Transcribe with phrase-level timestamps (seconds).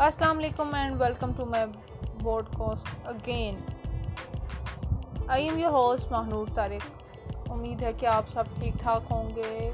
[0.00, 1.64] السلام علیکم and welcome to my
[2.58, 3.56] podcast again
[5.28, 7.02] I am your host Mahnoor Tariq.
[7.50, 9.70] امید ہے کہ آپ سب ٹھیک ٹھاک ہوں گے،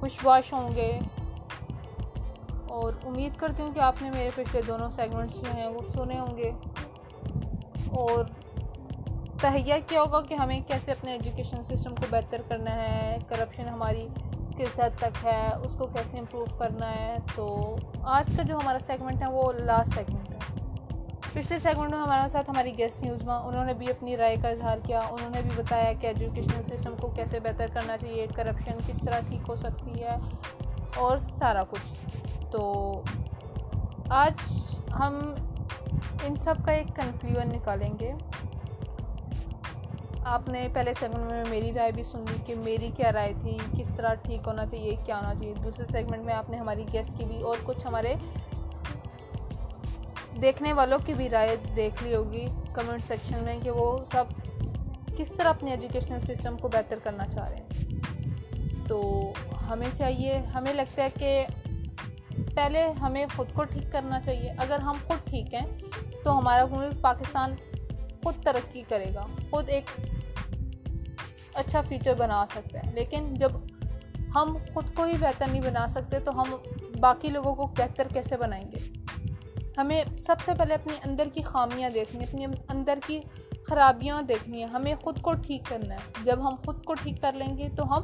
[0.00, 0.98] خوش باش ہوں گے۔
[2.68, 6.18] اور امید کرتی ہوں کہ آپ نے میرے پچھلے دونوں سیگمنٹس جو ہیں وہ سنے
[6.18, 6.50] ہوں گے۔
[7.90, 8.24] اور
[9.40, 14.08] تہیا کیا ہوگا کہ ہمیں کیسے اپنے ایجوکیشن سسٹم کو بہتر کرنا ہے کرپشن ہماری
[14.56, 18.78] کس حد تک ہے، اس کو کیسے امپروو کرنا ہے؟ تو آج کا جو ہمارا
[18.78, 20.34] سیگمنٹ ہے، وہ لاسٹ سیگمنٹ ہے۔
[21.32, 24.48] پچھلے سیگمنٹ میں ہمارے ساتھ ہماری گیسٹ تھیں عظما انہوں نے بھی اپنی رائے کا
[24.48, 28.72] اظہار کیا۔ انہوں نے بھی بتایا کہ ایجوکیشنل سسٹم کو کیسے بہتر کرنا چاہیے کرپشن
[28.86, 30.16] کس طرح ٹھیک ہو سکتی ہے
[30.96, 31.94] اور سارا کچھ۔
[32.50, 33.02] تو
[34.08, 34.34] آج
[35.00, 35.34] ہم
[36.22, 38.12] ان سب کا ایک کنکلیون نکالیں گے۔
[40.24, 43.58] آپ نے پہلے سیگمنٹ میں میری رائے بھی سن لی کہ میری کیا رائے تھی،
[43.78, 47.18] کس طرح ٹھیک ہونا چاہیے، کیا ہونا چاہیے۔ دوسرے سیگمنٹ میں آپ نے ہماری گیسٹ
[47.18, 48.14] کی بھی اور کچھ ہمارے
[50.42, 54.24] دیکھنے والوں کی بھی رائے دیکھ لی ہوگی کمنٹ سیکشن میں کہ وہ سب
[55.16, 58.00] کس طرح اپنے ایجوکیشنل سسٹم کو بہتر کرنا چاہ رہے ہیں۔
[58.88, 59.22] تو
[59.70, 61.46] ہمیں چاہیے، ہمیں لگتا ہے کہ
[62.54, 65.66] پہلے ہمیں خود کو ٹھیک کرنا چاہیے۔ اگر ہم خود ٹھیک ہیں
[66.24, 67.54] تو ہمارا ملک پاکستان
[68.24, 69.84] خود ترقی کرے گا، خود ایک
[71.54, 73.52] اچھا فیچر بنا سکتے ہیں۔ لیکن جب
[74.34, 76.56] ہم خود کو ہی بہتر نہیں بنا سکتے، تو ہم
[77.00, 78.92] باقی لوگوں کو بہتر کیسے بنائیں گے؟
[79.78, 83.20] ہمیں سب سے پہلے اپنی اندر کی خامیاں دیکھنی اپنی اندر کی
[83.66, 87.32] خرابیاں دیکھنی ہیں ہمیں خود کو ٹھیک کرنا ہے۔ جب ہم خود کو ٹھیک کر
[87.32, 88.02] لیں گے، تو ہم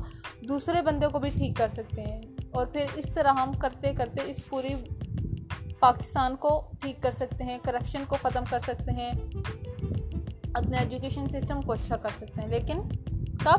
[0.48, 4.20] دوسرے بندے کو بھی ٹھیک کر سکتے ہیں۔ اور پھر اس طرح ہم کرتے کرتے
[4.24, 4.74] اس پوری
[5.80, 9.12] پاکستان کو ٹھیک کر سکتے ہیں کرپشن کو ختم کر سکتے ہیں۔
[10.54, 12.82] اپنے ایجوکیشن سسٹم کو اچھا کر سکتے ہیں۔ لیکن
[13.44, 13.58] کب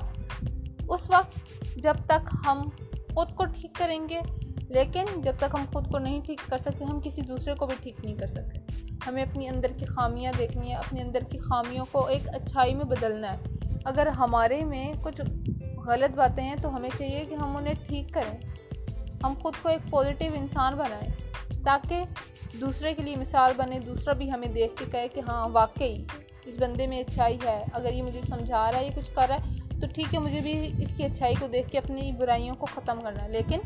[0.90, 1.40] اس وقت
[1.76, 2.70] جب تک ہم
[3.14, 4.20] خود کو ٹھیک کریں گے،
[4.70, 7.76] لیکن جب تک ہم خود کو نہیں ٹھیک کر سکتے، ہم کسی دوسرے کو بھی
[7.82, 8.60] ٹھیک نہیں کر سکتے۔
[9.08, 12.86] ہمیں اپنی اندر کی خامیاں دیکھنی ہے اپنے اندر کی خامیوں کو ایک اچھائی میں
[12.86, 13.38] بدلنا ہے۔
[13.86, 15.22] اگر ہمارے میں کچھ
[15.86, 18.38] غلط باتیں ہیں، تو ہمیں چاہیے کہ ہم انہیں ٹھیک کریں۔
[19.24, 21.08] ہم خود کو ایک پازیٹیو انسان بنائیں،
[21.64, 22.04] تاکہ
[22.62, 26.06] دوسرے کے لیے مثال بنے دوسرا بھی ہمیں دیکھ کے کہے کہ ہاں واقعی
[26.46, 29.36] اس بندے میں اچھائی ہے، اگر یہ مجھے سمجھا رہا ہے، یہ کچھ کر رہا
[29.36, 32.66] ہے، تو ٹھیک ہے، مجھے بھی اس کی اچھائی کو دیکھ کے اپنی برائیوں کو
[32.66, 33.60] ختم کرنا ہے۔ لیکن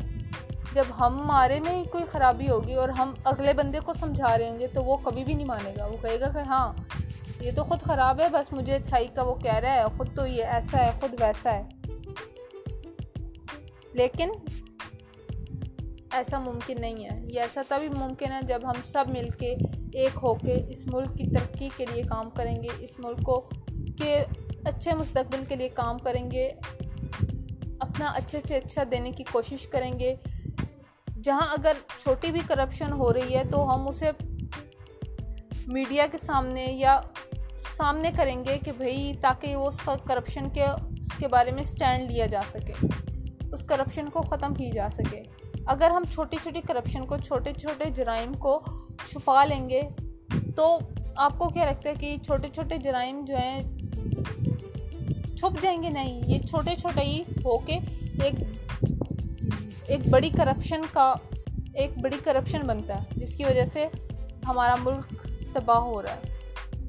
[0.72, 4.66] جب ہمارے میں کوئی خرابی ہوگی اور ہم اگلے بندے کو سمجھا رہے ہوں گے،
[4.66, 6.72] تو وہ کبھی بھی نہیں مانے گا۔ وہ کہے گا کہ ہاں
[7.40, 10.26] یہ تو خود خراب ہے، بس مجھے اچھائی کا وہ کہہ رہا ہے، خود تو
[10.26, 11.62] یہ ایسا ہے، خود ویسا ہے۔
[13.92, 14.30] لیکن
[16.12, 19.54] ایسا ممکن نہیں ہے۔ یہ ایسا تبھی ممکن ہے جب ہم سب مل کے
[19.96, 23.48] ایک ہو کے اس ملک کی ترقی کے لیے کام کریں گے، اس ملک کو
[23.98, 24.24] کے
[24.64, 26.48] اچھے مستقبل کے لیے کام کریں گے،
[27.80, 30.14] اپنا اچھے سے اچھا دینے کی کوشش کریں گے۔
[31.22, 34.10] جہاں اگر چھوٹی بھی کرپشن ہو رہی ہے تو ہم اسے
[35.66, 37.00] میڈیا کے سامنے یا
[37.68, 40.64] سامنے کریں گے کہ بھئی تاکہ وہ اس کرپشن کے،
[41.00, 42.86] اس کے بارے میں سٹینڈ لیا جا سکے۔
[43.52, 45.22] اس کرپشن کو ختم کی جا سکے۔
[45.66, 48.62] اگر ہم چھوٹی چھوٹی کرپشن کو، چھوٹے چھوٹے جرائم کو
[49.06, 49.82] چھپا لیں گے،
[50.56, 50.78] تو
[51.16, 53.60] آپ کو کیا لگتا ہے کہ چھوٹے چھوٹے جرائم جو ہیں،
[55.36, 57.78] چھپ جائیں گے؟ نہیں، یہ چھوٹے چھوٹے ہی ہو کے
[58.22, 58.34] ایک
[59.86, 61.14] ایک بڑی کرپشن کا،
[61.74, 63.86] ایک بڑی کرپشن بنتا ہے، جس کی وجہ سے
[64.48, 66.36] ہمارا ملک تباہ ہو رہا ہے۔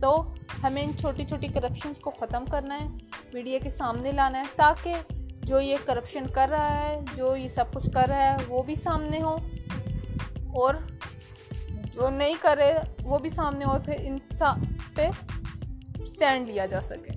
[0.02, 0.34] تو
[0.64, 2.88] ہمیں ان چھوٹی چھوٹی کرپشنس کو ختم کرنا ہے،
[3.34, 4.94] میڈیا کے سامنے لانا ہے، تاکہ
[5.48, 8.76] جو یہ کرپشن کر رہا ہے، جو یہ سب کچھ کر رہا ہے، وہ بھی
[8.76, 9.36] سامنے ہو
[10.56, 10.76] اور
[11.94, 14.18] جو نہیں کرے وہ بھی سامنے ہو پھر ان
[14.96, 15.10] پہ
[16.02, 17.14] اسٹینڈ لیا جا سکے۔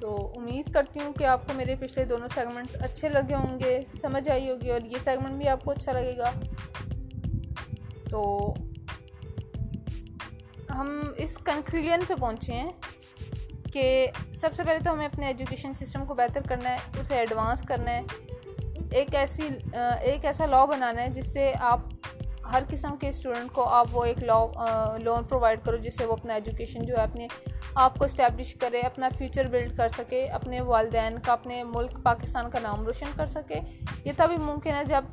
[0.00, 3.82] تو امید کرتی ہوں کہ آپ کو میرے پچھلے دونوں سیگمنٹس اچھے لگے ہوں گے،
[3.86, 6.30] سمجھ آئی ہوگی اور یہ سیگمنٹ بھی آپ کو اچھا لگے گا۔
[8.10, 8.54] تو
[10.70, 12.70] ہم اس کنکلیون پہ پہنچے ہیں۔
[13.74, 17.62] کہ سب سے پہلے تو ہمیں اپنے ایجوکیشن سسٹم کو بہتر کرنا ہے، اسے ایڈوانس
[17.62, 18.02] کرنا ہے۔
[18.90, 19.48] ایک ایسی،
[20.00, 21.80] ایک ایسا لاء بنانا ہے جس سے آپ
[22.52, 24.38] ہر قسم کے اسٹوڈنٹ کو آپ وہ ایک لا
[24.98, 27.26] لون پرووائڈ کرو جس سے وہ اپنا ایجوکیشن جو ہے، اپنے
[27.74, 32.50] آپ کو اسٹیبلش کرے، اپنا فیوچر بلڈ کر سکے، اپنے والدین کا، اپنے ملک پاکستان
[32.50, 33.60] کا نام روشن کر سکے۔
[34.04, 35.04] یہ تبھی ممکن ہے جب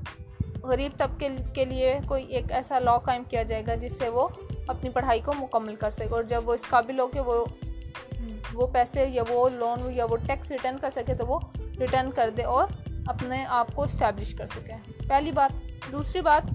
[0.64, 4.28] غریب طبقے کے لیے کوئی ایک ایسا لاء قائم کیا جائے گا جس سے وہ
[4.68, 7.46] اپنی پڑھائی کو مکمل کر سکے اور جب وہ اس قابل ہو کہ وہ
[8.54, 11.40] وہ پیسے یا وہ لون یا وہ ٹیکس ریٹرن کر سکے تو وہ
[11.80, 12.68] ریٹرن کر دے اور
[13.06, 14.74] اپنے آپ کو اسٹیبلش کر سکے۔
[15.08, 15.62] پہلی بات۔
[15.92, 16.50] دوسری بات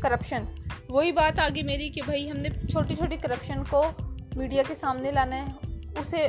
[0.00, 0.44] کرپشن
[0.88, 3.82] وہی بات آگے میری کہ بھائی ہم نے چھوٹی چھوٹی کرپشن کو
[4.36, 5.46] میڈیا کے سامنے لانا ہے،
[6.00, 6.28] اسے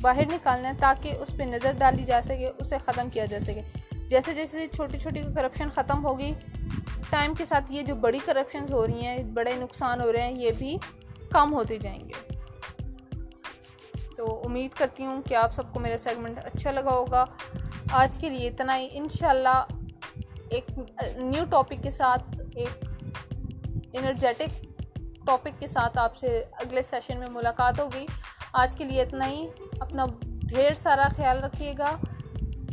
[0.00, 3.60] باہر نکالنا ہے تاکہ اس پہ نظر ڈالی جا سکے، اسے ختم کیا جا سکے۔
[4.08, 6.34] جیسے جیسے چھوٹی چھوٹی کرپشن ختم ہوگی
[7.10, 10.32] ٹائم کے ساتھ یہ جو بڑی کرپشنز ہو رہی ہیں، بڑے نقصان ہو رہے ہیں،
[10.32, 10.78] یہ بھی
[11.30, 12.37] کم ہوتے جائیں گے۔
[14.18, 17.24] تو امید کرتی ہوں کہ آپ سب کو میرا سیگمنٹ اچھا لگا ہوگا۔
[17.92, 19.64] آج کے لیے اتنا ہی۔ انشاءاللہ
[20.48, 20.64] ایک
[21.16, 22.84] نیو ٹاپک کے ساتھ، ایک
[23.92, 24.64] انرجیٹک
[25.26, 28.06] ٹاپک کے ساتھ آپ سے اگلے سیشن میں ملاقات ہوگی۔
[28.52, 29.48] آج کے لیے اتنا ہی۔
[29.80, 31.96] اپنا ڈھیر سارا خیال رکھیے گا۔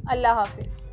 [0.07, 0.89] اللہ حافظ۔